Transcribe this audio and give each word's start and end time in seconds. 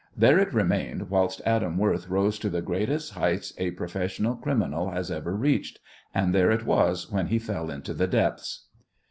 There 0.17 0.39
it 0.39 0.51
remained 0.51 1.11
whilst 1.11 1.43
Adam 1.45 1.77
Worth 1.77 2.09
rose 2.09 2.39
to 2.39 2.49
the 2.49 2.63
greatest 2.63 3.13
heights 3.13 3.53
a 3.59 3.69
professional 3.69 4.35
criminal 4.35 4.89
has 4.89 5.11
ever 5.11 5.35
reached, 5.35 5.77
and 6.11 6.33
there 6.33 6.49
it 6.49 6.65
was 6.65 7.11
when 7.11 7.27
he 7.27 7.37
fell 7.37 7.69
into 7.69 7.93
the 7.93 8.07
depths. 8.07 8.65